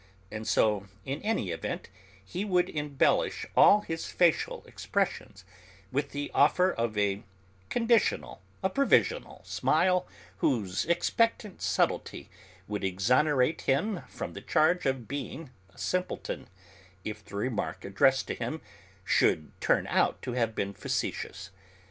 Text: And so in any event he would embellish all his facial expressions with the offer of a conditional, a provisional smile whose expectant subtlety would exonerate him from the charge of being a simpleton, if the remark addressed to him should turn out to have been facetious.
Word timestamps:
And 0.31 0.47
so 0.47 0.87
in 1.05 1.21
any 1.21 1.51
event 1.51 1.87
he 2.25 2.43
would 2.43 2.69
embellish 2.71 3.45
all 3.55 3.81
his 3.81 4.07
facial 4.07 4.63
expressions 4.65 5.45
with 5.91 6.09
the 6.09 6.31
offer 6.33 6.71
of 6.71 6.97
a 6.97 7.21
conditional, 7.69 8.41
a 8.63 8.69
provisional 8.71 9.43
smile 9.45 10.07
whose 10.37 10.85
expectant 10.85 11.61
subtlety 11.61 12.31
would 12.67 12.83
exonerate 12.83 13.61
him 13.61 14.01
from 14.09 14.33
the 14.33 14.41
charge 14.41 14.87
of 14.87 15.07
being 15.07 15.51
a 15.71 15.77
simpleton, 15.77 16.47
if 17.03 17.23
the 17.23 17.35
remark 17.35 17.85
addressed 17.85 18.25
to 18.29 18.33
him 18.33 18.59
should 19.05 19.51
turn 19.61 19.85
out 19.85 20.19
to 20.23 20.31
have 20.33 20.55
been 20.55 20.73
facetious. 20.73 21.51